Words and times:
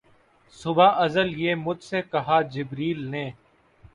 صبح 0.57 0.89
ازل 1.03 1.29
یہ 1.41 1.55
مجھ 1.57 1.83
سے 1.83 2.01
کہا 2.11 2.41
جبرئیل 2.51 3.05
نے 3.05 3.29